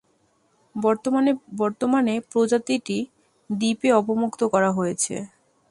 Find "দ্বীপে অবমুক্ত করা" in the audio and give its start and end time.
3.49-4.69